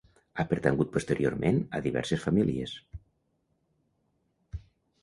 [0.37, 2.75] Ha pertangut posteriorment a diverses famílies.